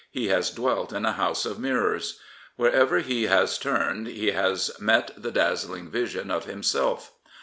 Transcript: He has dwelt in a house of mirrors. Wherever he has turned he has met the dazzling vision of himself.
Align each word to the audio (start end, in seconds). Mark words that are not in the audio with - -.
He 0.09 0.29
has 0.29 0.49
dwelt 0.49 0.91
in 0.93 1.05
a 1.05 1.11
house 1.11 1.45
of 1.45 1.59
mirrors. 1.59 2.19
Wherever 2.55 3.01
he 3.01 3.27
has 3.27 3.59
turned 3.59 4.07
he 4.07 4.31
has 4.31 4.71
met 4.79 5.11
the 5.15 5.29
dazzling 5.29 5.91
vision 5.91 6.31
of 6.31 6.45
himself. 6.45 7.11